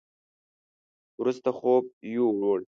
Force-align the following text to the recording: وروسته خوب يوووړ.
وروسته 1.19 1.49
خوب 1.57 1.83
يوووړ. 2.13 2.59